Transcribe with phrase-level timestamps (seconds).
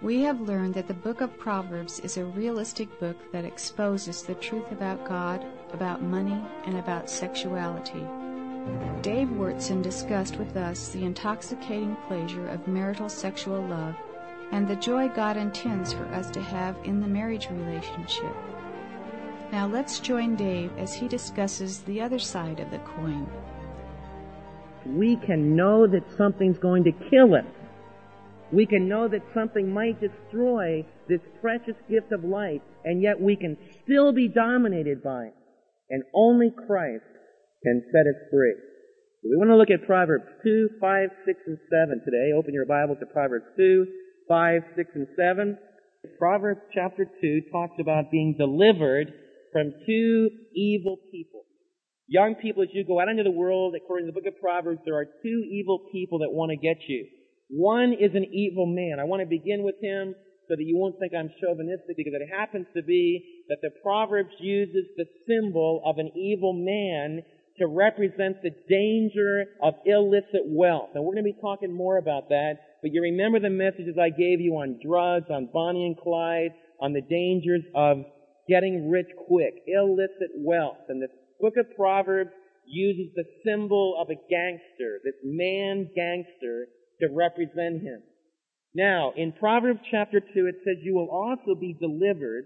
[0.00, 4.34] We have learned that the book of Proverbs is a realistic book that exposes the
[4.34, 8.06] truth about God, about money, and about sexuality.
[9.00, 13.94] Dave Wyrtzen discussed with us the intoxicating pleasure of marital sexual love
[14.52, 18.36] and the joy God intends for us to have in the marriage relationship.
[19.50, 23.26] Now let's join Dave as he discusses the other side of the coin.
[24.84, 27.44] We can know that something's going to kill us.
[28.52, 33.34] We can know that something might destroy this precious gift of life, and yet we
[33.34, 35.34] can still be dominated by it.
[35.88, 37.04] And only Christ
[37.62, 38.54] can set us free.
[39.24, 42.32] We want to look at Proverbs 2, 5, 6, and 7 today.
[42.36, 43.86] Open your Bible to Proverbs 2,
[44.28, 45.58] 5, 6, and 7.
[46.18, 49.12] Proverbs chapter 2 talks about being delivered
[49.52, 51.44] from two evil people.
[52.08, 54.80] Young people, as you go out into the world, according to the book of Proverbs,
[54.84, 57.06] there are two evil people that want to get you.
[57.52, 58.96] One is an evil man.
[58.98, 60.14] I want to begin with him
[60.48, 64.32] so that you won't think I'm chauvinistic because it happens to be that the Proverbs
[64.40, 67.22] uses the symbol of an evil man
[67.58, 70.90] to represent the danger of illicit wealth.
[70.94, 74.08] And we're going to be talking more about that, but you remember the messages I
[74.08, 77.98] gave you on drugs, on Bonnie and Clyde, on the dangers of
[78.48, 80.88] getting rich quick, illicit wealth.
[80.88, 81.08] And the
[81.38, 82.32] book of Proverbs
[82.66, 86.66] uses the symbol of a gangster, this man gangster,
[87.02, 88.02] to represent him.
[88.74, 92.44] Now, in Proverbs chapter 2, it says, You will also be delivered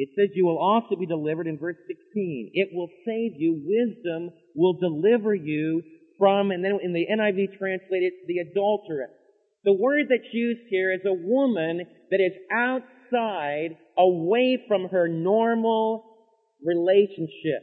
[0.00, 2.52] it says you will also be delivered in verse 16.
[2.54, 3.60] It will save you.
[3.62, 5.82] Wisdom will deliver you
[6.18, 9.10] from, and then in the NIV translated, the adulteress.
[9.64, 16.04] The word that's used here is a woman that is outside, away from her normal
[16.64, 17.60] relationship.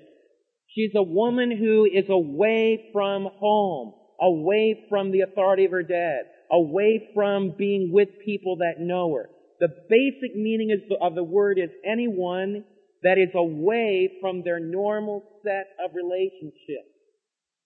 [0.75, 6.21] She's a woman who is away from home, away from the authority of her dad,
[6.51, 9.29] away from being with people that know her.
[9.59, 12.63] The basic meaning of the word is anyone
[13.03, 16.93] that is away from their normal set of relationships.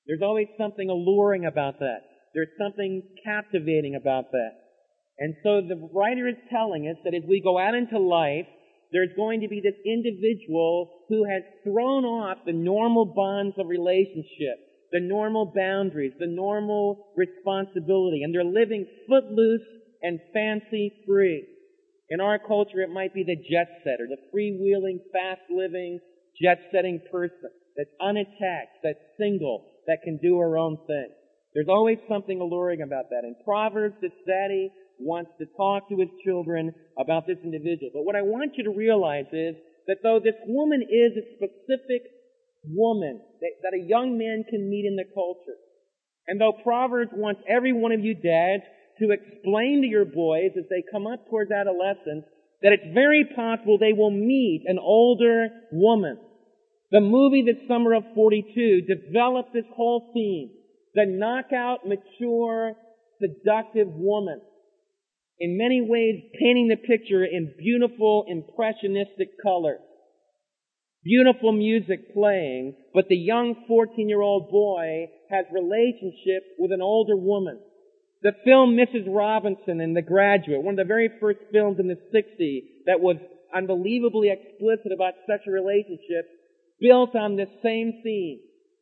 [0.08, 2.00] There's always something alluring about that.
[2.34, 4.52] There's something captivating about that.
[5.20, 8.48] And so the writer is telling us that as we go out into life,
[8.92, 14.58] there's going to be this individual who has thrown off the normal bonds of relationship,
[14.92, 19.66] the normal boundaries, the normal responsibility, and they're living footloose
[20.02, 21.46] and fancy free.
[22.10, 26.00] In our culture, it might be the jet setter, the freewheeling, fast-living,
[26.42, 31.08] jet-setting person that's unattached, that's single, that can do her own thing.
[31.54, 33.24] There's always something alluring about that.
[33.24, 37.92] In Proverbs, this daddy wants to talk to his children about this individual.
[37.94, 39.56] But what I want you to realize is
[39.88, 42.04] that though this woman is a specific
[42.64, 45.58] woman that, that a young man can meet in the culture,
[46.28, 48.64] and though Proverbs wants every one of you dads
[49.00, 52.26] to explain to your boys as they come up towards adolescence
[52.62, 56.18] that it's very possible they will meet an older woman.
[56.92, 60.52] The movie The Summer of 42 developed this whole theme.
[60.94, 62.74] The knockout, mature,
[63.20, 64.42] seductive woman.
[65.40, 69.80] In many ways, painting the picture in beautiful, impressionistic colors.
[71.04, 77.18] Beautiful music playing, but the young 14 year old boy has relationship with an older
[77.18, 77.60] woman.
[78.22, 79.08] The film Mrs.
[79.08, 83.18] Robinson and The Graduate, one of the very first films in the 60s that was
[83.54, 86.30] unbelievably explicit about sexual relationships,
[86.80, 88.40] built on this same theme.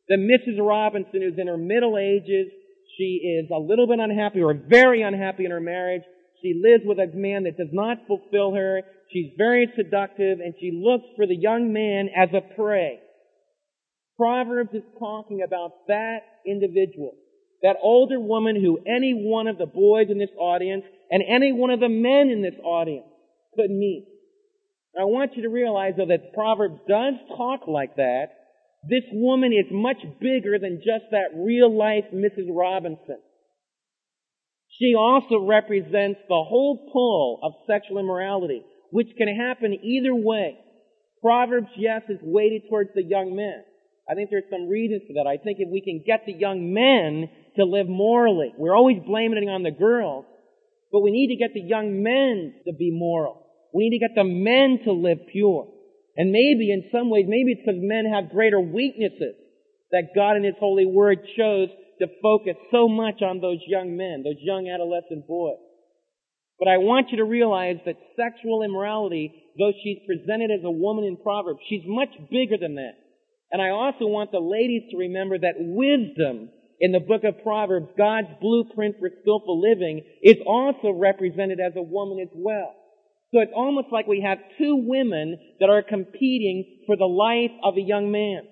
[0.08, 0.58] The Mrs.
[0.60, 2.52] Robinson who's in her middle ages,
[2.98, 6.02] she is a little bit unhappy or very unhappy in her marriage.
[6.42, 8.82] She lives with a man that does not fulfill her.
[9.12, 13.00] She's very seductive and she looks for the young man as a prey.
[14.16, 17.14] Proverbs is talking about that individual
[17.62, 21.70] that older woman who any one of the boys in this audience and any one
[21.70, 23.06] of the men in this audience
[23.54, 24.06] could meet.
[24.98, 28.28] I want you to realize though that Proverbs does talk like that.
[28.88, 32.48] This woman is much bigger than just that real life Mrs.
[32.48, 33.18] Robinson.
[34.80, 40.56] She also represents the whole pull of sexual immorality, which can happen either way.
[41.20, 43.62] Proverbs, yes, is weighted towards the young men.
[44.10, 45.28] I think there's some reasons for that.
[45.28, 48.54] I think if we can get the young men to live morally.
[48.56, 50.24] We're always blaming it on the girls,
[50.90, 53.46] but we need to get the young men to be moral.
[53.74, 55.68] We need to get the men to live pure.
[56.16, 59.36] And maybe in some ways, maybe it's because men have greater weaknesses
[59.92, 61.68] that God in His holy word chose
[62.00, 65.60] to focus so much on those young men, those young adolescent boys.
[66.58, 71.04] But I want you to realize that sexual immorality, though she's presented as a woman
[71.04, 73.00] in Proverbs, she's much bigger than that.
[73.50, 77.88] And I also want the ladies to remember that wisdom in the book of Proverbs,
[77.96, 82.74] God's blueprint for skillful living is also represented as a woman as well.
[83.32, 87.76] So it's almost like we have two women that are competing for the life of
[87.76, 88.42] a young man.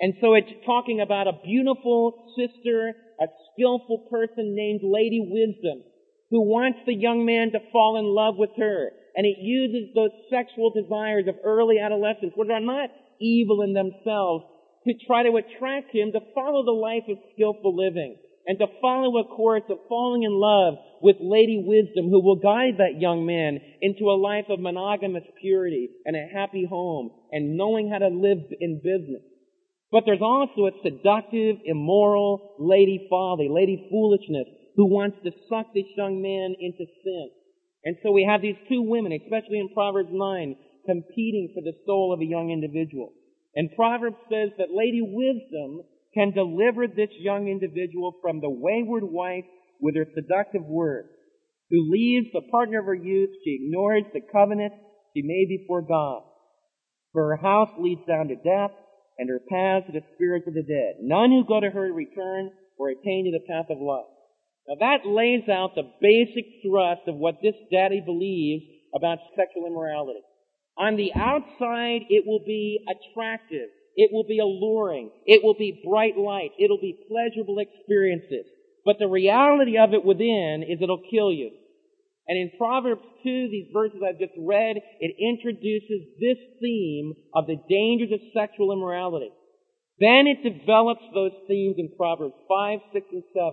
[0.00, 5.84] And so it's talking about a beautiful sister, a skillful person named Lady Wisdom,
[6.30, 8.92] who wants the young man to fall in love with her.
[9.14, 12.88] And it uses those sexual desires of early adolescence, which are not
[13.20, 14.44] evil in themselves,
[14.88, 18.16] to try to attract him to follow the life of skillful living
[18.46, 22.78] and to follow a course of falling in love with Lady Wisdom who will guide
[22.78, 27.90] that young man into a life of monogamous purity and a happy home and knowing
[27.90, 29.22] how to live in business.
[29.92, 34.46] But there's also a seductive, immoral Lady Folly, Lady Foolishness,
[34.76, 37.30] who wants to suck this young man into sin.
[37.84, 40.56] And so we have these two women, especially in Proverbs 9,
[40.86, 43.12] competing for the soul of a young individual.
[43.54, 45.82] And Proverbs says that Lady Wisdom
[46.14, 49.44] can deliver this young individual from the wayward wife
[49.80, 51.08] with her seductive words,
[51.70, 54.72] who leaves the partner of her youth, she ignores the covenant
[55.14, 56.22] she made before God.
[57.12, 58.70] For her house leads down to death,
[59.20, 60.96] and her paths to the spirits of the dead.
[61.00, 64.08] None who go to her return or attain to the path of life.
[64.66, 68.64] Now that lays out the basic thrust of what this daddy believes
[68.96, 70.24] about sexual immorality.
[70.78, 73.68] On the outside, it will be attractive.
[73.94, 75.10] It will be alluring.
[75.26, 76.52] It will be bright light.
[76.58, 78.46] It'll be pleasurable experiences.
[78.86, 81.50] But the reality of it within is it'll kill you.
[82.30, 87.58] And in Proverbs 2, these verses I've just read, it introduces this theme of the
[87.68, 89.30] dangers of sexual immorality.
[89.98, 93.52] Then it develops those themes in Proverbs 5, 6, and 7.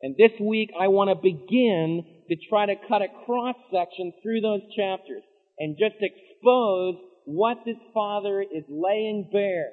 [0.00, 4.40] And this week I want to begin to try to cut a cross section through
[4.40, 5.22] those chapters
[5.58, 6.96] and just expose
[7.26, 9.72] what this father is laying bare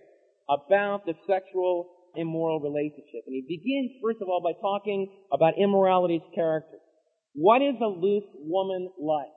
[0.52, 3.24] about the sexual immoral relationship.
[3.26, 6.83] And he begins, first of all, by talking about immorality's character.
[7.34, 9.34] What is a loose woman like?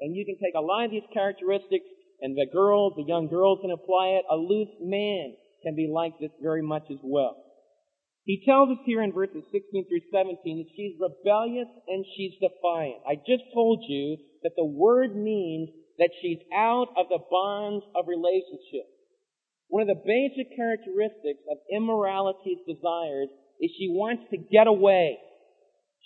[0.00, 1.86] And you can take a lot of these characteristics
[2.20, 4.24] and the girls, the young girls can apply it.
[4.30, 7.36] A loose man can be like this very much as well.
[8.24, 13.00] He tells us here in verses 16 through 17 that she's rebellious and she's defiant.
[13.08, 18.08] I just told you that the word means that she's out of the bonds of
[18.08, 18.86] relationship.
[19.68, 23.28] One of the basic characteristics of immorality's desires
[23.60, 25.18] is she wants to get away.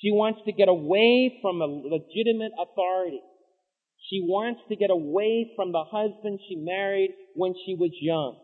[0.01, 3.21] She wants to get away from a legitimate authority.
[4.11, 8.37] She wants to get away from the husband she married when she was young.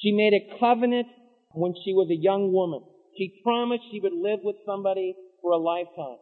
[0.00, 1.08] She made a covenant
[1.52, 2.82] when she was a young woman.
[3.18, 6.18] She promised she would live with somebody for a lifetime.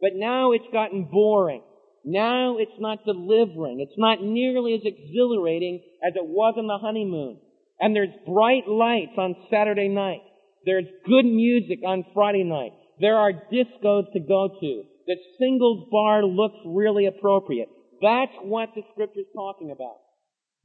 [0.00, 1.62] But now it's gotten boring.
[2.04, 3.80] Now it's not delivering.
[3.80, 7.38] It's not nearly as exhilarating as it was on the honeymoon.
[7.80, 10.22] And there's bright lights on Saturday night.
[10.64, 12.72] There's good music on Friday night.
[13.02, 14.82] There are discos to go to.
[15.08, 17.68] The singles bar looks really appropriate.
[18.00, 19.96] That's what the scripture's talking about.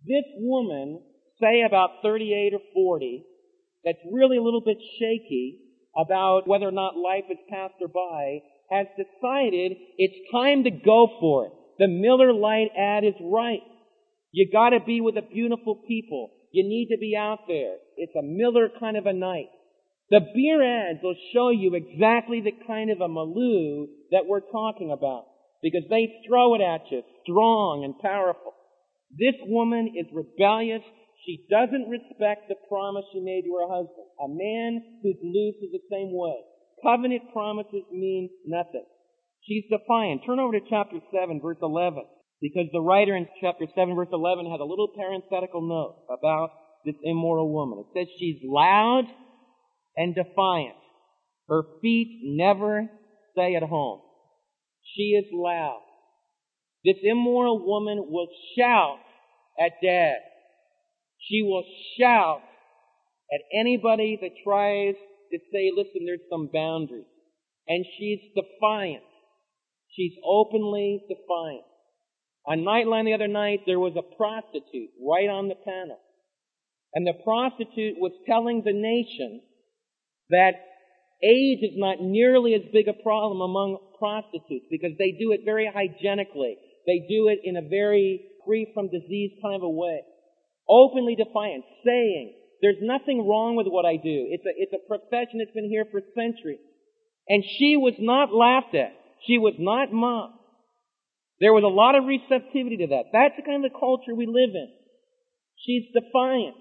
[0.06, 1.02] This woman,
[1.42, 3.26] say about 38 or 40,
[3.84, 5.62] that's really a little bit shaky
[5.98, 11.10] about whether or not life has passed her by, has decided it's time to go
[11.20, 11.52] for it.
[11.80, 13.64] The Miller Lite ad is right.
[14.32, 16.30] You gotta be with the beautiful people.
[16.52, 17.78] You need to be out there.
[17.96, 19.48] It's a Miller kind of a night.
[20.10, 24.92] The beer ads will show you exactly the kind of a milieu that we're talking
[24.92, 25.26] about.
[25.62, 28.54] Because they throw it at you, strong and powerful.
[29.12, 30.84] This woman is rebellious.
[31.26, 34.08] She doesn't respect the promise she made to her husband.
[34.24, 36.40] A man who's loose is the same way.
[36.84, 38.86] Covenant promises mean nothing.
[39.44, 40.22] She's defiant.
[40.26, 42.04] Turn over to chapter 7, verse 11.
[42.40, 46.52] Because the writer in chapter 7, verse 11 has a little parenthetical note about
[46.86, 47.84] this immoral woman.
[47.84, 49.06] It says she's loud
[49.98, 50.76] and defiant.
[51.50, 52.90] Her feet never
[53.34, 54.02] stay at home.
[54.96, 55.82] She is loud.
[56.86, 59.00] This immoral woman will shout
[59.60, 60.18] at dad.
[61.28, 61.66] She will
[62.00, 62.42] shout
[63.34, 64.96] at anybody that tries
[65.32, 67.06] to say, listen, there's some boundaries.
[67.68, 69.04] And she's defiant.
[69.90, 71.66] She's openly defiant.
[72.46, 76.00] On Nightline the other night, there was a prostitute right on the panel.
[76.94, 79.42] And the prostitute was telling the nation
[80.30, 80.54] that
[81.24, 85.66] age is not nearly as big a problem among prostitutes because they do it very
[85.66, 86.58] hygienically.
[86.86, 90.02] They do it in a very free from disease kind of a way.
[90.70, 94.28] Openly defiant, saying, there's nothing wrong with what I do.
[94.30, 96.64] It's a, it's a profession that's been here for centuries.
[97.28, 98.94] And she was not laughed at.
[99.26, 100.38] She was not mocked.
[101.40, 103.14] There was a lot of receptivity to that.
[103.14, 104.70] That's the kind of culture we live in.
[105.66, 106.56] She's defiant.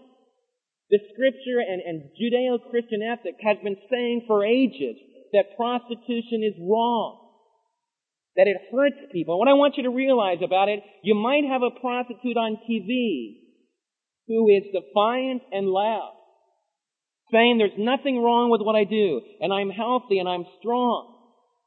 [0.90, 4.96] The scripture and, and Judeo-Christian ethic has been saying for ages
[5.32, 7.22] that prostitution is wrong.
[8.36, 9.38] That it hurts people.
[9.38, 13.40] What I want you to realize about it, you might have a prostitute on TV
[14.28, 16.12] who is defiant and loud,
[17.32, 21.14] saying there's nothing wrong with what I do, and I'm healthy and I'm strong.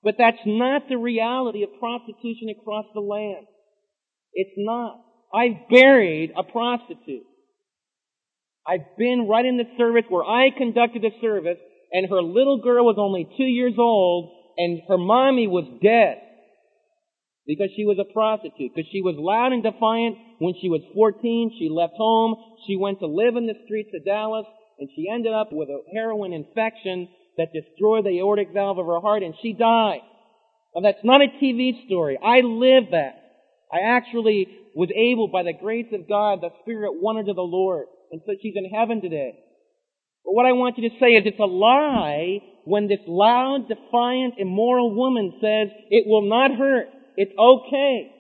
[0.04, 3.48] But that's not the reality of prostitution across the land.
[4.34, 5.02] It's not.
[5.34, 7.26] I've buried a prostitute.
[8.70, 11.58] I've been right in the service where I conducted the service
[11.92, 16.22] and her little girl was only two years old and her mommy was dead
[17.48, 21.58] because she was a prostitute, because she was loud and defiant when she was 14.
[21.58, 22.36] She left home.
[22.68, 24.46] She went to live in the streets of Dallas
[24.78, 29.02] and she ended up with a heroin infection that destroyed the aortic valve of her
[29.02, 30.06] heart and she died.
[30.76, 32.20] Now that's not a TV story.
[32.22, 33.18] I lived that.
[33.74, 34.46] I actually
[34.76, 37.86] was able, by the grace of God, the Spirit won her to the Lord.
[38.12, 39.34] And so she's in heaven today.
[40.26, 44.36] But what I want you to say is it's a lie when this loud, defiant,
[44.38, 46.88] immoral woman says, it will not hurt.
[47.16, 48.12] It's okay.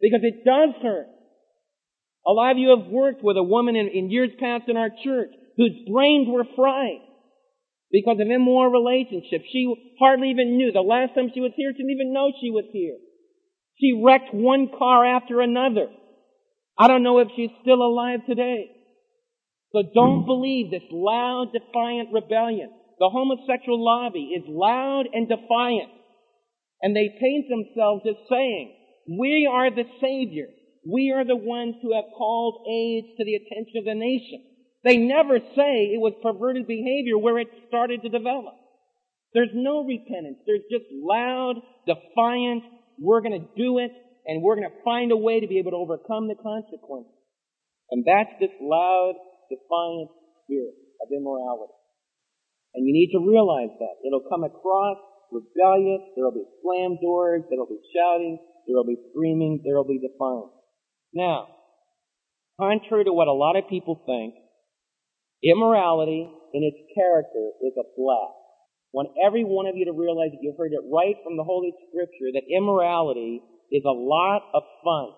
[0.00, 1.06] Because it does hurt.
[2.26, 4.90] A lot of you have worked with a woman in, in years past in our
[5.02, 7.00] church whose brains were fried
[7.90, 9.44] because of immoral relationships.
[9.50, 10.70] She hardly even knew.
[10.72, 12.96] The last time she was here, she didn't even know she was here.
[13.80, 15.88] She wrecked one car after another.
[16.78, 18.70] I don't know if she's still alive today.
[19.72, 22.70] So don't believe this loud, defiant rebellion.
[22.98, 25.90] The homosexual lobby is loud and defiant.
[26.82, 28.74] And they paint themselves as saying,
[29.18, 30.54] we are the saviors.
[30.86, 34.44] We are the ones who have called AIDS to the attention of the nation.
[34.84, 38.54] They never say it was perverted behavior where it started to develop.
[39.34, 40.38] There's no repentance.
[40.46, 41.56] There's just loud,
[41.86, 42.62] defiant,
[42.98, 43.92] we're going to do it,
[44.26, 47.12] and we're going to find a way to be able to overcome the consequences.
[47.90, 49.14] And that's this loud,
[49.48, 50.08] defiant
[50.44, 51.74] spirit of immorality.
[52.74, 53.94] And you need to realize that.
[54.06, 54.98] It'll come across
[55.32, 60.52] rebellious, there'll be slammed doors, there'll be shouting, there'll be screaming, there'll be defiance.
[61.12, 61.48] Now,
[62.60, 64.34] contrary to what a lot of people think,
[65.42, 68.36] immorality in its character is a blast.
[68.88, 71.44] I want every one of you to realize that you've heard it right from the
[71.44, 75.12] Holy Scripture that immorality is a lot of fun.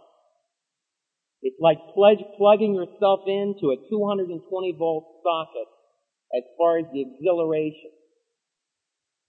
[1.43, 5.69] It's like plugging yourself into a 220 volt socket
[6.37, 7.91] as far as the exhilaration.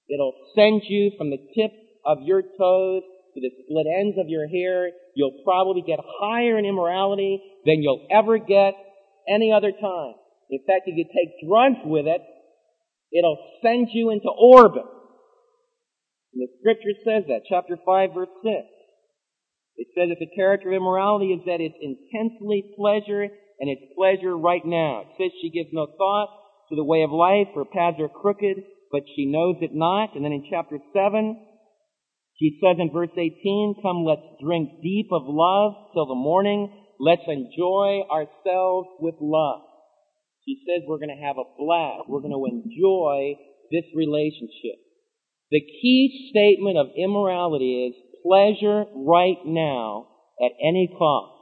[0.10, 1.72] It'll send you from the tip
[2.06, 3.04] of your toes
[3.34, 4.92] to the split ends of your hair.
[5.16, 8.74] You'll probably get higher in immorality than you'll ever get
[9.28, 10.14] any other time.
[10.50, 12.22] In fact, if you take drugs with it,
[13.14, 14.84] it'll send you into orbit.
[16.34, 18.54] And the scripture says that, chapter 5 verse 6.
[19.82, 24.38] It says that the character of immorality is that it's intensely pleasure and it's pleasure
[24.38, 25.02] right now.
[25.02, 26.30] It says she gives no thought
[26.70, 28.62] to the way of life, her paths are crooked,
[28.92, 30.14] but she knows it not.
[30.14, 31.34] And then in chapter 7,
[32.38, 36.70] she says in verse 18, come let's drink deep of love till the morning.
[37.00, 39.66] Let's enjoy ourselves with love.
[40.46, 42.06] She says we're going to have a blast.
[42.06, 43.34] We're going to enjoy
[43.74, 44.78] this relationship.
[45.50, 50.08] The key statement of immorality is pleasure right now
[50.42, 51.38] at any cost.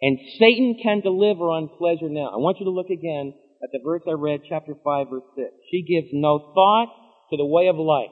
[0.00, 2.30] And Satan can deliver on pleasure now.
[2.34, 5.48] I want you to look again at the verse I read, chapter 5, verse 6.
[5.70, 6.90] She gives no thought
[7.30, 8.10] to the way of life.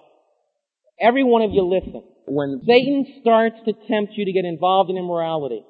[1.00, 2.04] Every one of you listen.
[2.26, 5.64] When Satan starts to tempt you to get involved in immorality,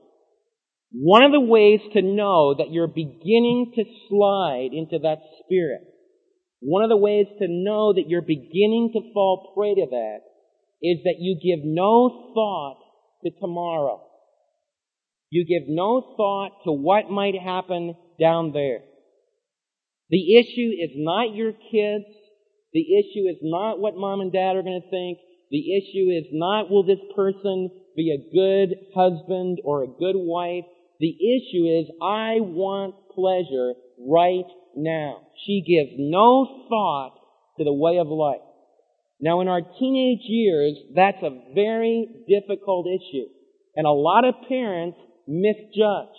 [0.93, 5.83] one of the ways to know that you're beginning to slide into that spirit,
[6.61, 10.21] one of the ways to know that you're beginning to fall prey to that
[10.83, 12.79] is that you give no thought
[13.25, 14.03] to tomorrow.
[15.31, 18.81] You give no thought to what might happen down there.
[20.11, 22.05] The issue is not your kids.
[22.73, 25.19] The issue is not what mom and dad are going to think.
[25.51, 30.65] The issue is not will this person be a good husband or a good wife.
[30.99, 34.47] The issue is I want pleasure right
[34.77, 35.27] now.
[35.47, 37.15] She gives no thought
[37.59, 38.41] to the way of life.
[39.21, 43.27] Now in our teenage years, that's a very difficult issue.
[43.77, 44.99] And a lot of parents
[45.29, 46.17] misjudge.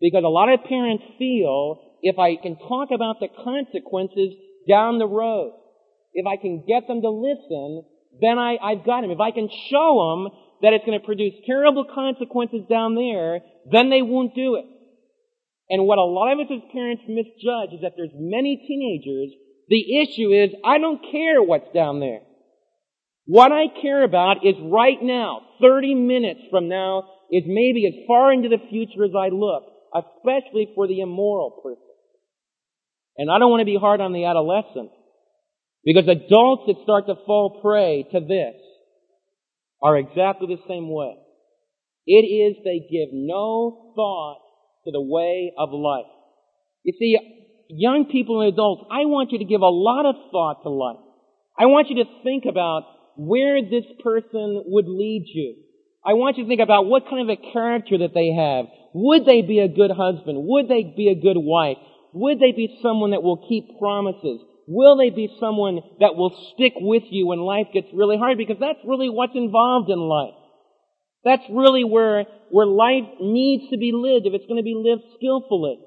[0.00, 4.34] Because a lot of parents feel if I can talk about the consequences
[4.68, 5.52] down the road,
[6.12, 7.84] if I can get them to listen,
[8.20, 9.10] then I, I've got them.
[9.10, 13.40] If I can show them that it's going to produce terrible consequences down there,
[13.70, 14.66] then they won't do it.
[15.68, 19.32] And what a lot of us as parents misjudge is that there's many teenagers
[19.68, 22.20] the issue is, I don't care what's down there.
[23.26, 28.32] What I care about is right now, 30 minutes from now, is maybe as far
[28.32, 31.80] into the future as I look, especially for the immoral person.
[33.16, 34.90] And I don't want to be hard on the adolescent
[35.84, 38.56] because adults that start to fall prey to this
[39.82, 41.16] are exactly the same way.
[42.06, 44.40] It is they give no thought
[44.84, 46.10] to the way of life.
[46.82, 47.16] You see,
[47.68, 51.00] young people and adults, I want you to give a lot of thought to life.
[51.58, 52.84] I want you to think about
[53.16, 55.56] where this person would lead you.
[56.04, 58.66] I want you to think about what kind of a character that they have.
[58.92, 60.44] Would they be a good husband?
[60.44, 61.78] Would they be a good wife?
[62.12, 64.40] Would they be someone that will keep promises?
[64.66, 68.38] Will they be someone that will stick with you when life gets really hard?
[68.38, 70.34] Because that's really what's involved in life.
[71.24, 75.02] That's really where, where life needs to be lived if it's going to be lived
[75.16, 75.80] skillfully.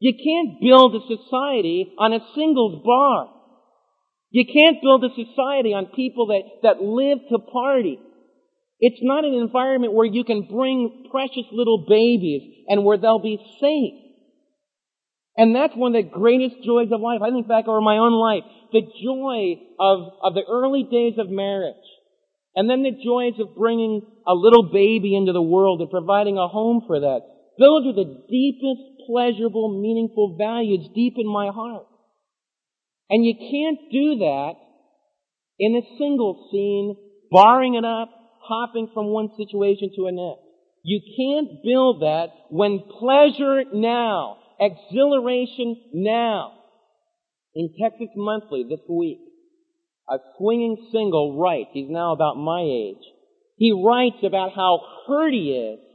[0.00, 3.28] You can't build a society on a singles bar.
[4.30, 8.00] You can't build a society on people that, that live to party.
[8.80, 13.38] It's not an environment where you can bring precious little babies and where they'll be
[13.60, 14.00] safe.
[15.36, 17.20] And that's one of the greatest joys of life.
[17.22, 18.44] I think back over my own life.
[18.72, 21.76] The joy of, of the early days of marriage.
[22.56, 26.48] And then the joys of bringing a little baby into the world and providing a
[26.48, 27.20] home for that.
[27.60, 31.86] Those are the deepest, pleasurable, meaningful values deep in my heart.
[33.10, 34.54] And you can't do that
[35.58, 36.96] in a single scene,
[37.30, 38.08] barring it up,
[38.40, 40.40] hopping from one situation to another.
[40.82, 46.54] You can't build that when pleasure now, exhilaration now.
[47.54, 49.18] In Texas Monthly this week,
[50.08, 53.04] a swinging single writes, he's now about my age,
[53.56, 55.89] he writes about how hurt he is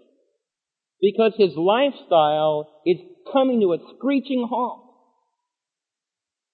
[1.02, 2.98] because his lifestyle is
[3.32, 4.84] coming to a screeching halt.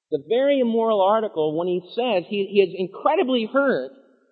[0.10, 3.92] The very immoral article when he says he, he is incredibly hurt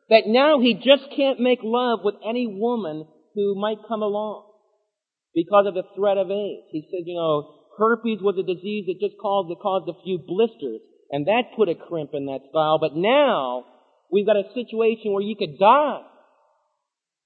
[0.10, 4.46] that now he just can't make love with any woman who might come along
[5.34, 6.68] because of the threat of AIDS.
[6.72, 10.18] He said, you know, herpes was a disease that just caused, that caused a few
[10.18, 12.78] blisters, and that put a crimp in that style.
[12.80, 13.66] But now
[14.12, 16.02] we've got a situation where you could die.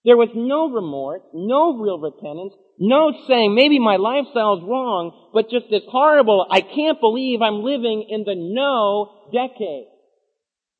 [0.05, 5.69] There was no remorse, no real repentance, no saying, maybe my lifestyle's wrong, but just
[5.69, 9.87] this horrible, I can't believe I'm living in the no decade.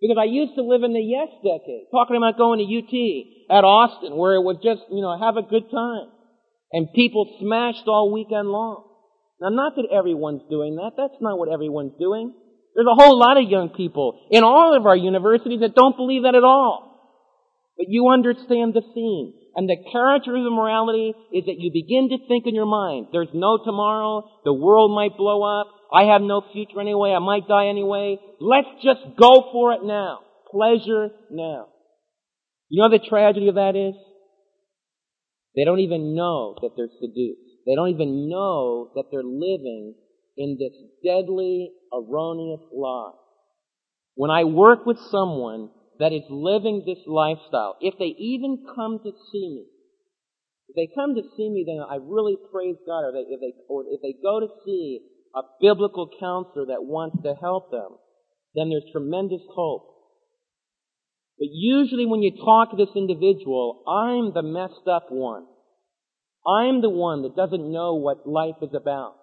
[0.01, 2.93] Because I used to live in the yes decade, talking about going to UT
[3.56, 6.12] at Austin, where it was just, you know, have a good time.
[6.73, 8.84] And people smashed all weekend long.
[9.39, 10.93] Now, not that everyone's doing that.
[10.97, 12.34] That's not what everyone's doing.
[12.75, 16.23] There's a whole lot of young people in all of our universities that don't believe
[16.23, 16.93] that at all.
[17.77, 19.34] But you understand the theme.
[19.55, 23.07] And the character of the morality is that you begin to think in your mind,
[23.11, 27.47] there's no tomorrow, the world might blow up, I have no future anyway, I might
[27.47, 28.17] die anyway.
[28.39, 30.21] Let's just go for it now.
[30.49, 31.67] Pleasure now.
[32.69, 33.93] You know the tragedy of that is?
[35.55, 37.61] They don't even know that they're seduced.
[37.67, 39.93] They don't even know that they're living
[40.35, 40.73] in this
[41.05, 43.11] deadly, erroneous lie.
[44.15, 49.12] When I work with someone that is living this lifestyle, if they even come to
[49.32, 49.65] see me,
[50.69, 53.06] if they come to see me, then I really praise God.
[53.06, 55.01] Or, they, if they, or if they go to see
[55.36, 57.97] a biblical counselor that wants to help them,
[58.56, 59.89] then there's tremendous hope.
[61.38, 65.45] But usually when you talk to this individual, I'm the messed up one.
[66.45, 69.15] I'm the one that doesn't know what life is about.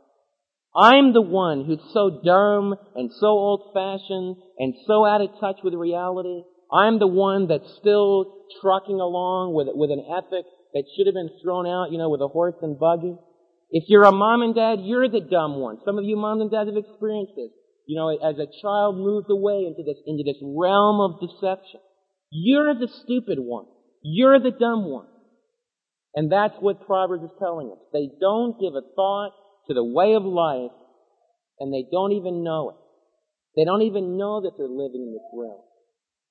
[0.75, 5.57] I'm the one who's so dumb and so old fashioned and so out of touch
[5.65, 6.43] with reality.
[6.73, 11.31] I'm the one that's still trucking along with, with an ethic that should have been
[11.43, 13.17] thrown out, you know, with a horse and buggy.
[13.71, 15.79] If you're a mom and dad, you're the dumb one.
[15.85, 17.51] Some of you moms and dads have experienced this.
[17.87, 21.81] You know, as a child moves away into this, into this realm of deception.
[22.31, 23.67] You're the stupid one.
[24.03, 25.07] You're the dumb one.
[26.15, 27.79] And that's what Proverbs is telling us.
[27.93, 29.33] They don't give a thought
[29.67, 30.75] to the way of life,
[31.59, 32.77] and they don't even know it.
[33.57, 35.63] They don't even know that they're living in this realm.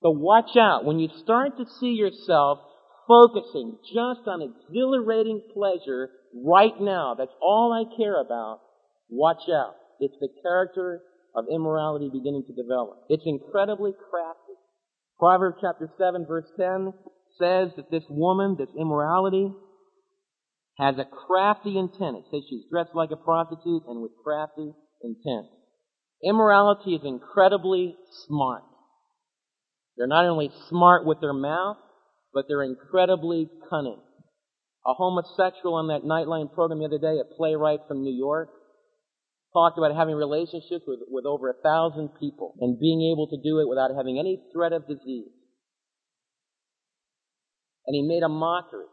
[0.01, 0.85] So watch out.
[0.85, 2.59] When you start to see yourself
[3.07, 8.59] focusing just on exhilarating pleasure right now, that's all I care about,
[9.09, 9.75] watch out.
[9.99, 11.01] It's the character
[11.35, 12.99] of immorality beginning to develop.
[13.09, 14.53] It's incredibly crafty.
[15.19, 16.93] Proverbs chapter 7 verse 10
[17.38, 19.51] says that this woman, this immorality,
[20.77, 22.17] has a crafty intent.
[22.17, 24.71] It says she's dressed like a prostitute and with crafty
[25.03, 25.47] intent.
[26.23, 28.63] Immorality is incredibly smart.
[29.99, 31.75] They're not only smart with their mouth,
[32.33, 33.99] but they're incredibly cunning.
[34.88, 38.47] A homosexual on that Nightline program the other day, a playwright from New York,
[39.51, 43.59] talked about having relationships with, with over a thousand people and being able to do
[43.59, 45.35] it without having any threat of disease.
[47.85, 48.85] And he made a mockery.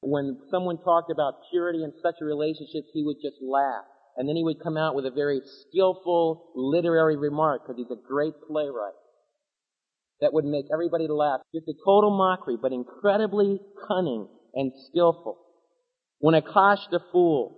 [0.00, 3.84] When someone talked about purity in such a relationship, he would just laugh
[4.16, 8.08] and then he would come out with a very skillful literary remark because he's a
[8.08, 8.94] great playwright
[10.20, 11.40] that would make everybody laugh.
[11.54, 15.38] Just a total mockery, but incredibly cunning and skillful.
[16.18, 17.56] When Akash the Fool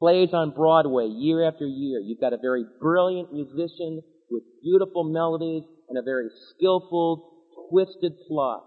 [0.00, 5.62] plays on Broadway year after year, you've got a very brilliant musician with beautiful melodies
[5.88, 7.30] and a very skillful,
[7.70, 8.64] twisted plot.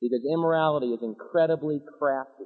[0.00, 2.44] Because immorality is incredibly crafty,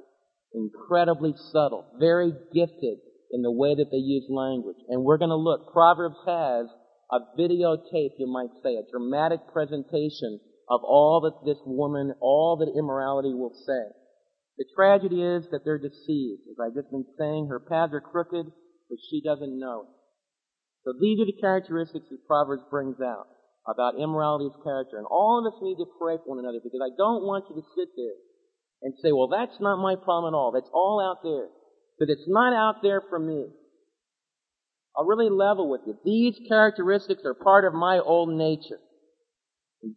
[0.53, 2.99] incredibly subtle, very gifted
[3.31, 4.77] in the way that they use language.
[4.87, 5.71] And we're going to look.
[5.71, 6.67] Proverbs has
[7.11, 12.77] a videotape, you might say, a dramatic presentation of all that this woman, all that
[12.77, 13.89] immorality will say.
[14.57, 16.45] The tragedy is that they're deceived.
[16.51, 19.91] As I've just been saying, her paths are crooked, but she doesn't know it.
[20.85, 23.27] So these are the characteristics that Proverbs brings out
[23.67, 24.97] about immorality's character.
[24.97, 27.55] And all of us need to pray for one another because I don't want you
[27.55, 28.17] to sit there
[28.81, 30.51] and say, well, that's not my problem at all.
[30.51, 31.49] That's all out there.
[31.99, 33.47] But it's not out there for me.
[34.99, 35.95] I'll really level with you.
[36.03, 38.79] These characteristics are part of my old nature.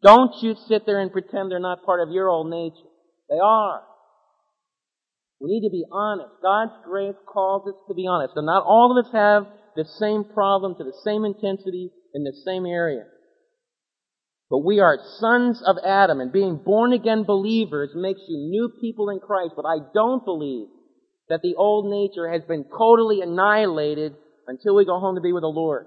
[0.00, 2.88] Don't you sit there and pretend they're not part of your old nature.
[3.28, 3.82] They are.
[5.40, 6.30] We need to be honest.
[6.40, 8.34] God's grace calls us to be honest.
[8.36, 12.36] And not all of us have the same problem to the same intensity in the
[12.44, 13.02] same area.
[14.50, 19.08] But we are sons of Adam, and being born again believers makes you new people
[19.08, 19.54] in Christ.
[19.56, 20.68] But I don't believe
[21.28, 24.14] that the old nature has been totally annihilated
[24.46, 25.86] until we go home to be with the Lord.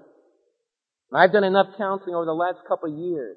[1.10, 3.36] And I've done enough counseling over the last couple of years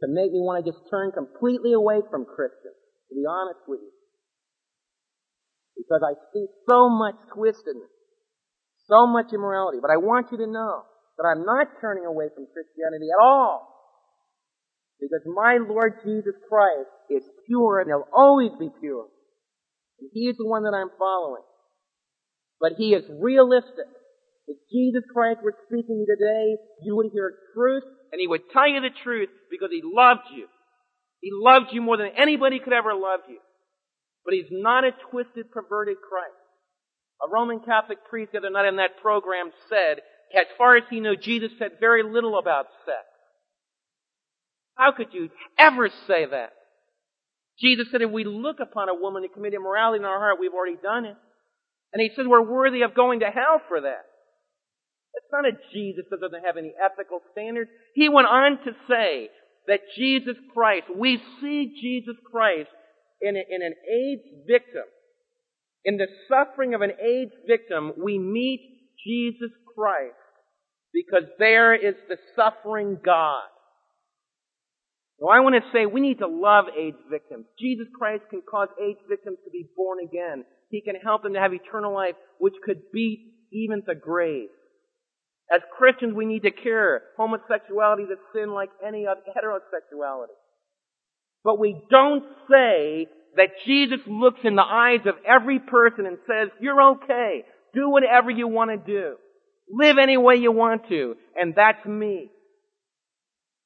[0.00, 2.76] to make me want to just turn completely away from Christians,
[3.08, 3.92] to be honest with you.
[5.76, 7.92] Because I see so much twistedness,
[8.88, 9.78] so much immorality.
[9.80, 10.84] But I want you to know
[11.16, 13.72] that I'm not turning away from Christianity at all.
[15.00, 19.06] Because my Lord Jesus Christ is pure and he'll always be pure.
[20.00, 21.44] And he is the one that I'm following.
[22.60, 23.88] But he is realistic.
[24.46, 27.82] If Jesus Christ were speaking today, you would hear truth
[28.12, 30.46] and he would tell you the truth because he loved you.
[31.20, 33.38] He loved you more than anybody could ever love you.
[34.24, 36.34] But he's not a twisted, perverted Christ.
[37.22, 39.98] A Roman Catholic priest the other night in that program said,
[40.34, 43.06] as far as he knew, Jesus said very little about sex.
[44.74, 46.50] How could you ever say that?
[47.58, 50.52] Jesus said if we look upon a woman to commit immorality in our heart, we've
[50.52, 51.16] already done it.
[51.92, 54.04] And he said we're worthy of going to hell for that.
[55.16, 57.70] It's not a Jesus that doesn't have any ethical standards.
[57.94, 59.30] He went on to say
[59.66, 62.68] that Jesus Christ, we see Jesus Christ
[63.20, 64.84] in, a, in an AIDS victim.
[65.84, 68.60] In the suffering of an AIDS victim, we meet
[69.04, 70.14] Jesus Christ
[70.92, 73.42] because there is the suffering God.
[75.20, 77.46] So I want to say we need to love AIDS victims.
[77.58, 80.44] Jesus Christ can cause AIDS victims to be born again.
[80.68, 84.48] He can help them to have eternal life, which could beat even the grave.
[85.54, 90.34] As Christians, we need to cure homosexuality as sin like any other heterosexuality.
[91.44, 93.06] But we don't say
[93.36, 97.44] that Jesus looks in the eyes of every person and says, you're okay.
[97.74, 99.16] Do whatever you want to do.
[99.70, 101.14] Live any way you want to.
[101.36, 102.30] And that's me.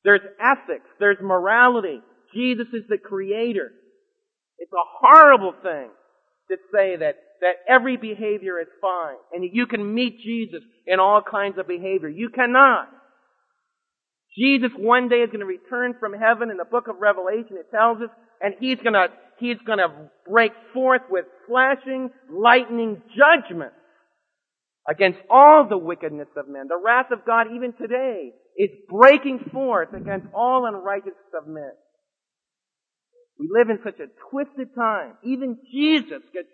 [0.04, 0.86] There's ethics.
[0.98, 2.00] There's morality.
[2.34, 3.70] Jesus is the creator.
[4.58, 5.88] It's a horrible thing
[6.50, 11.22] to say that, that every behavior is fine and you can meet Jesus in all
[11.22, 12.09] kinds of behavior.
[12.09, 12.88] You cannot.
[14.38, 17.57] Jesus one day is going to return from heaven in the book of Revelation.
[17.59, 23.03] It tells us, and he's going to, he's going to break forth with flashing, lightning
[23.16, 23.72] judgment
[24.88, 26.66] against all the wickedness of men.
[26.68, 31.72] The wrath of God even today is breaking forth against all unrighteousness of men.
[33.38, 35.14] We live in such a twisted time.
[35.24, 36.48] Even Jesus gets,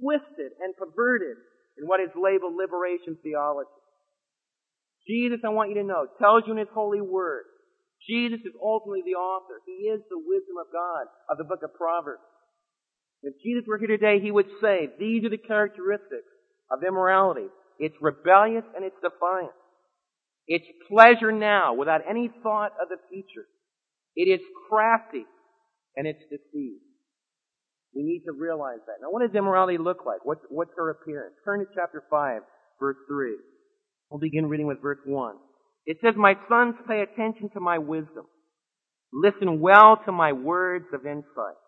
[0.00, 1.36] twisted and perverted
[1.78, 3.70] in what is labeled liberation theology.
[5.06, 7.44] Jesus, I want you to know, tells you in His holy word.
[8.08, 9.60] Jesus is ultimately the author.
[9.66, 12.22] He is the wisdom of God of the book of Proverbs.
[13.22, 16.28] If Jesus were here today, He would say, these are the characteristics
[16.70, 17.48] of immorality.
[17.78, 19.52] It's rebellious and it's defiant.
[20.46, 23.46] It's pleasure now without any thought of the future.
[24.14, 25.24] It is crafty
[25.96, 26.80] and it's deceit.
[27.94, 28.98] We need to realize that.
[29.00, 30.24] Now what does immorality look like?
[30.24, 31.34] What's, what's her appearance?
[31.44, 32.42] Turn to chapter 5,
[32.80, 33.36] verse 3.
[34.10, 35.36] We'll begin reading with verse 1.
[35.86, 38.26] It says, My sons, pay attention to my wisdom.
[39.12, 41.60] Listen well to my words of insight,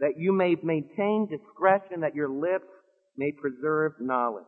[0.00, 2.68] that you may maintain discretion, that your lips
[3.16, 4.44] may preserve knowledge.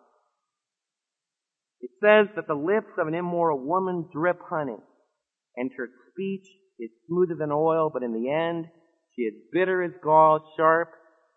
[1.81, 4.79] It says that the lips of an immoral woman drip honey,
[5.57, 6.47] and her speech
[6.79, 8.67] is smoother than oil, but in the end,
[9.21, 10.89] she is bitter as gall, sharp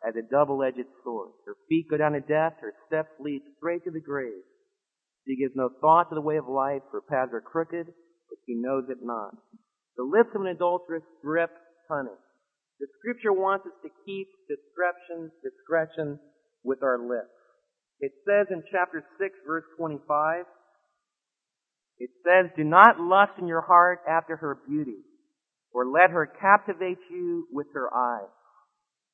[0.07, 1.31] as a double-edged sword.
[1.45, 4.39] Her feet go down to death, her steps lead straight to the grave.
[5.27, 8.55] She gives no thought to the way of life, her paths are crooked, but she
[8.55, 9.35] knows it not.
[9.97, 11.51] The lips of an adulteress drip
[11.89, 12.15] honey.
[12.79, 16.19] The scripture wants us to keep discretion, discretion
[16.63, 17.35] with our lips.
[17.99, 20.45] It says in chapter 6 verse 25,
[21.99, 25.03] it says, Do not lust in your heart after her beauty,
[25.73, 28.29] or let her captivate you with her eyes.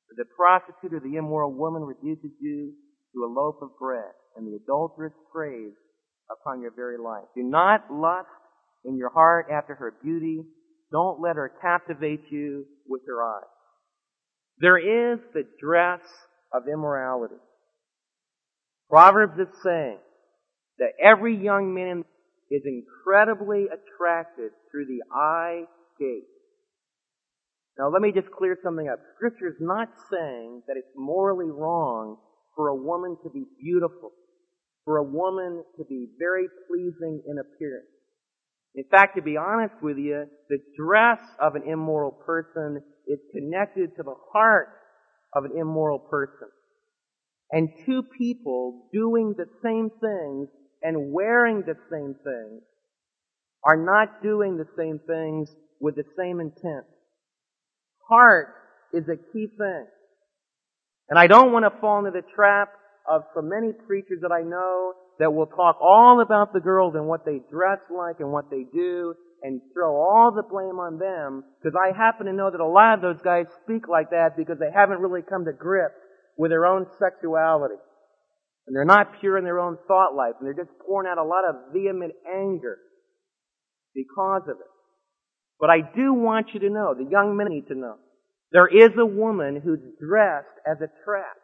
[0.08, 2.72] For the prostitute or the immoral woman reduces you
[3.14, 5.72] to a loaf of bread, and the adulteress preys
[6.30, 7.24] upon your very life.
[7.34, 8.28] Do not lust
[8.84, 10.42] in your heart after her beauty.
[10.92, 13.44] Don't let her captivate you with her eyes.
[14.58, 16.00] There is the dress
[16.52, 17.36] of immorality.
[18.88, 19.98] Proverbs is saying
[20.78, 22.04] that every young man
[22.50, 25.64] is incredibly attracted through the eye
[25.98, 26.24] gate.
[27.80, 28.98] Now let me just clear something up.
[29.16, 32.18] Scripture is not saying that it's morally wrong
[32.54, 34.10] for a woman to be beautiful,
[34.84, 37.88] for a woman to be very pleasing in appearance.
[38.74, 43.96] In fact, to be honest with you, the dress of an immoral person is connected
[43.96, 44.68] to the heart
[45.34, 46.48] of an immoral person.
[47.50, 50.48] And two people doing the same things
[50.82, 52.62] and wearing the same things
[53.64, 56.84] are not doing the same things with the same intent.
[58.10, 58.48] Heart
[58.92, 59.86] is a key thing.
[61.08, 62.70] And I don't want to fall into the trap
[63.08, 67.06] of so many preachers that I know that will talk all about the girls and
[67.06, 71.44] what they dress like and what they do and throw all the blame on them
[71.60, 74.58] because I happen to know that a lot of those guys speak like that because
[74.58, 76.00] they haven't really come to grips
[76.36, 77.80] with their own sexuality.
[78.66, 81.24] And they're not pure in their own thought life and they're just pouring out a
[81.24, 82.78] lot of vehement anger
[83.94, 84.70] because of it.
[85.60, 87.96] But I do want you to know, the young men need to know,
[88.52, 91.36] there is a woman who's dressed as a trap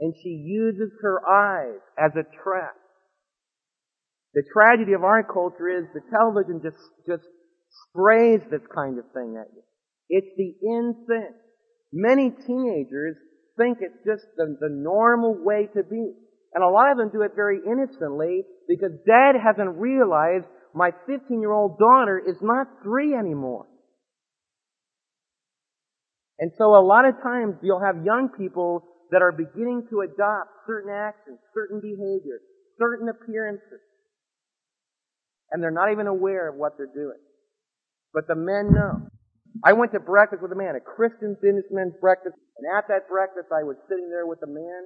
[0.00, 2.74] and she uses her eyes as a trap.
[4.34, 7.22] The tragedy of our culture is the television just, just
[7.90, 9.62] sprays this kind of thing at you.
[10.08, 11.34] It's the in thing.
[11.92, 13.16] Many teenagers
[13.56, 16.12] think it's just the, the normal way to be.
[16.52, 21.40] And a lot of them do it very innocently because dad hasn't realized my 15
[21.40, 23.66] year old daughter is not three anymore.
[26.38, 28.82] And so a lot of times you'll have young people
[29.12, 32.42] that are beginning to adopt certain actions, certain behaviors,
[32.78, 33.78] certain appearances.
[35.52, 37.22] And they're not even aware of what they're doing.
[38.12, 39.06] But the men know.
[39.62, 43.54] I went to breakfast with a man, a Christian businessman's breakfast, and at that breakfast
[43.54, 44.82] I was sitting there with a man,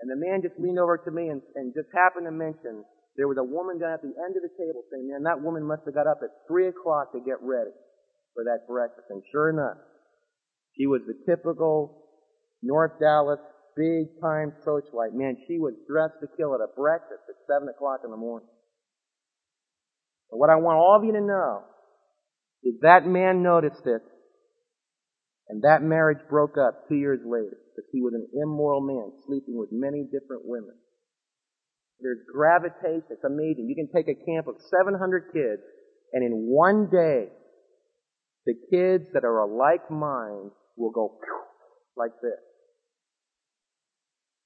[0.00, 3.28] and the man just leaned over to me and, and just happened to mention there
[3.28, 5.82] was a woman down at the end of the table saying, man, that woman must
[5.84, 7.74] have got up at three o'clock to get ready
[8.34, 9.06] for that breakfast.
[9.10, 9.76] And sure enough,
[10.78, 12.00] she was the typical
[12.62, 13.40] North Dallas
[13.76, 15.12] big time socialite.
[15.12, 18.48] Man, she was dressed to kill at a breakfast at seven o'clock in the morning.
[20.30, 21.64] But what I want all of you to know
[22.62, 24.02] is that man noticed it,
[25.48, 29.58] and that marriage broke up two years later because he was an immoral man sleeping
[29.58, 30.74] with many different women.
[32.02, 33.04] There's gravitation.
[33.10, 33.68] It's amazing.
[33.68, 35.62] You can take a camp of 700 kids,
[36.12, 37.28] and in one day,
[38.46, 41.18] the kids that are alike like mind will go
[41.96, 42.40] like this.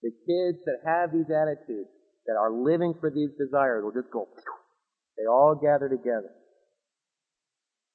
[0.02, 1.88] The kids that have these attitudes,
[2.26, 4.26] that are living for these desires, will just go.
[5.16, 6.34] They all gather together.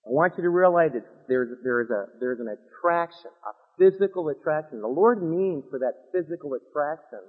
[0.07, 4.81] I want you to realize that there's, there's, a, there's an attraction, a physical attraction.
[4.81, 7.19] The Lord means for that physical attraction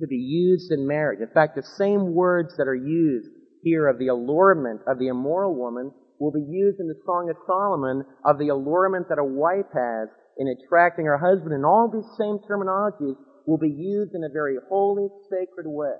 [0.00, 1.20] to be used in marriage.
[1.20, 3.28] In fact, the same words that are used
[3.62, 7.36] here of the allurement of the immoral woman will be used in the Song of
[7.46, 10.08] Solomon of the allurement that a wife has
[10.38, 11.52] in attracting her husband.
[11.52, 15.96] And all these same terminologies will be used in a very holy, sacred way.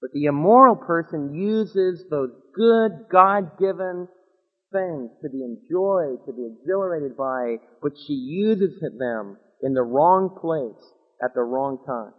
[0.00, 4.08] But the immoral person uses those good, God-given
[4.72, 10.38] things to be enjoyed, to be exhilarated by, but she uses them in the wrong
[10.40, 10.82] place
[11.22, 12.12] at the wrong time.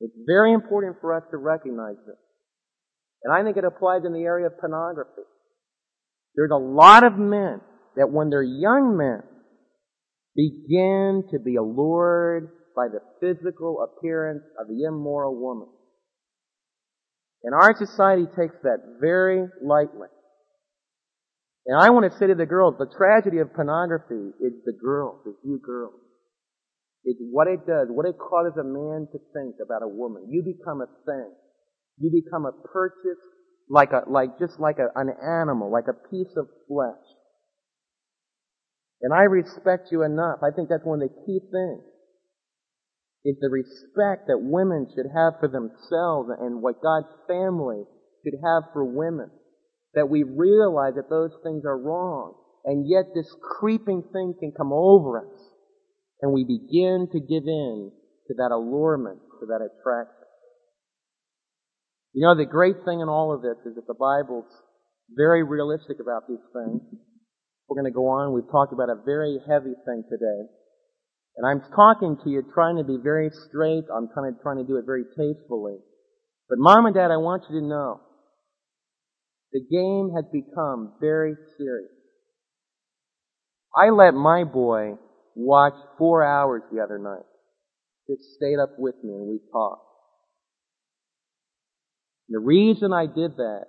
[0.00, 2.16] It's very important for us to recognize this.
[3.24, 5.22] And I think it applies in the area of pornography.
[6.34, 7.60] There's a lot of men
[7.96, 9.22] that when they're young men
[10.36, 15.68] begin to be allured by the physical appearance of the immoral woman.
[17.42, 20.08] And our society takes that very lightly.
[21.66, 25.26] And I want to say to the girls, the tragedy of pornography is the girls,
[25.26, 25.94] is you girls.
[27.06, 30.26] It's what it does, what it causes a man to think about a woman.
[30.28, 31.30] You become a thing.
[31.98, 33.22] You become a purchase,
[33.70, 37.06] like a, like, just like a, an animal, like a piece of flesh.
[39.00, 40.42] And I respect you enough.
[40.42, 41.86] I think that's one of the key things.
[43.24, 47.82] Is the respect that women should have for themselves and what God's family
[48.24, 49.30] should have for women.
[49.94, 52.34] That we realize that those things are wrong.
[52.64, 55.55] And yet this creeping thing can come over us.
[56.22, 57.92] And we begin to give in
[58.28, 60.12] to that allurement, to that attraction.
[62.12, 64.48] You know, the great thing in all of this is that the Bible's
[65.14, 66.80] very realistic about these things.
[67.68, 68.32] We're going to go on.
[68.32, 70.48] We've talked about a very heavy thing today.
[71.36, 73.84] And I'm talking to you trying to be very straight.
[73.92, 75.76] I'm kind of trying to do it very tastefully.
[76.48, 78.00] But mom and dad, I want you to know
[79.52, 81.92] the game has become very serious.
[83.76, 84.94] I let my boy
[85.36, 87.26] watch four hours the other night.
[88.08, 89.82] Just stayed up with me and we talked.
[92.28, 93.66] The reason I did that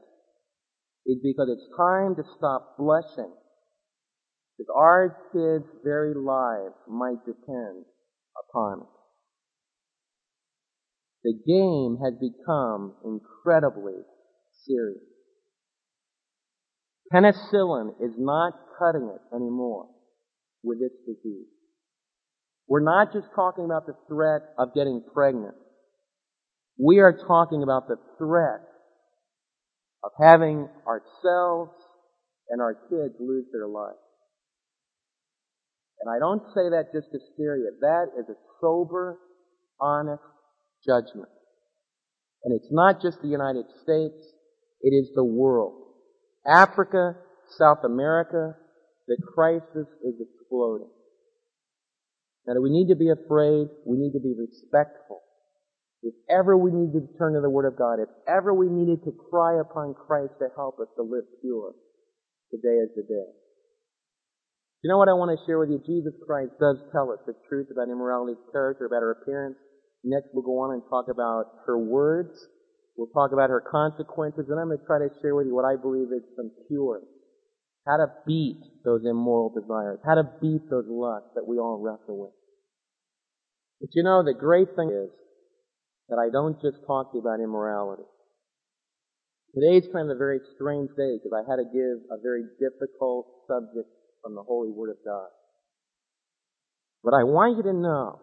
[1.05, 3.31] is because it's time to stop blushing.
[4.57, 7.85] Because our kids' very lives might depend
[8.49, 8.87] upon it.
[11.23, 14.01] The game has become incredibly
[14.65, 15.03] serious.
[17.13, 19.87] Penicillin is not cutting it anymore
[20.63, 21.47] with its disease.
[22.67, 25.55] We're not just talking about the threat of getting pregnant.
[26.77, 28.61] We are talking about the threat
[30.03, 31.71] of having ourselves
[32.49, 33.97] and our kids lose their lives.
[36.01, 37.71] And I don't say that just to scare you.
[37.81, 39.17] That is a sober,
[39.79, 40.21] honest
[40.85, 41.29] judgment.
[42.43, 44.15] And it's not just the United States,
[44.81, 45.73] it is the world.
[46.45, 47.15] Africa,
[47.57, 48.55] South America,
[49.07, 50.89] the crisis is exploding.
[52.47, 53.67] Now, we need to be afraid.
[53.85, 55.19] We need to be respectful.
[56.01, 59.03] If ever we need to turn to the Word of God, if ever we needed
[59.03, 61.73] to cry upon Christ to help us to live pure,
[62.51, 63.29] today is the day.
[64.83, 65.81] You know what I want to share with you?
[65.83, 69.57] Jesus Christ does tell us the truth about immorality's character, about her appearance.
[70.05, 72.31] Next we'll go on and talk about her words.
[72.95, 75.65] We'll talk about her consequences, and I'm going to try to share with you what
[75.65, 77.01] I believe is some cure.
[77.85, 79.99] How to beat those immoral desires.
[80.05, 82.36] How to beat those lusts that we all wrestle with.
[83.79, 85.11] But you know, the great thing is
[86.09, 88.03] that I don't just talk to you about immorality.
[89.53, 93.27] Today's kind of a very strange day because I had to give a very difficult
[93.47, 93.89] subject
[94.23, 95.29] from the Holy Word of God.
[97.03, 98.19] But I want you to know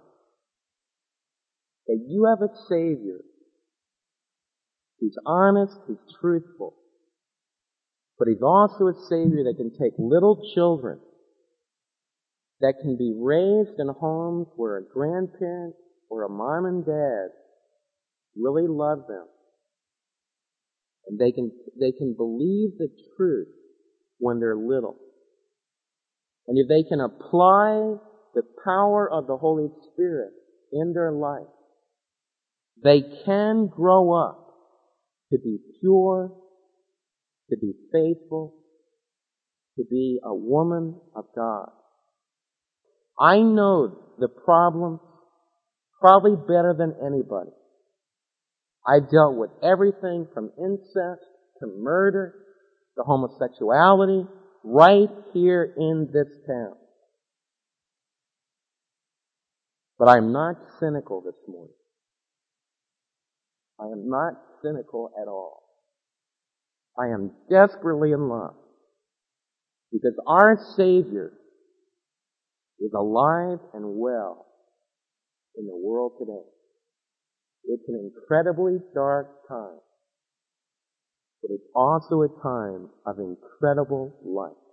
[1.86, 3.20] that you have a Savior
[5.00, 6.74] who's honest, who's truthful,
[8.18, 11.00] but He's also a Savior that can take little children
[12.64, 15.74] that can be raised in homes where a grandparent
[16.08, 17.28] or a mom and dad
[18.34, 19.26] really love them.
[21.06, 23.48] And they can, they can believe the truth
[24.16, 24.96] when they're little.
[26.48, 27.96] And if they can apply
[28.34, 30.32] the power of the Holy Spirit
[30.72, 31.42] in their life,
[32.82, 34.54] they can grow up
[35.30, 36.32] to be pure,
[37.50, 38.54] to be faithful,
[39.76, 41.68] to be a woman of God.
[43.18, 45.00] I know the problem
[46.00, 47.50] probably better than anybody.
[48.86, 51.22] I've dealt with everything from incest
[51.60, 52.34] to murder
[52.96, 54.26] to homosexuality
[54.62, 56.74] right here in this town.
[59.98, 61.74] But I'm not cynical this morning.
[63.80, 65.62] I am not cynical at all.
[66.98, 68.54] I am desperately in love
[69.92, 71.32] because our Savior
[72.80, 74.46] is alive and well
[75.56, 76.46] in the world today.
[77.64, 79.78] It's an incredibly dark time,
[81.42, 84.63] but it's also a time of incredible light.